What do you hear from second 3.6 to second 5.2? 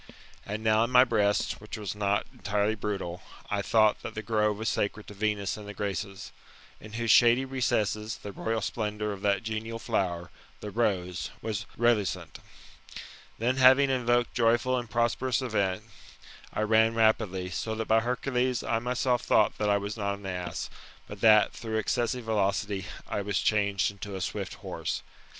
thought thai the 53 THB MBTAMORPHOSIS, OR grove was sacred to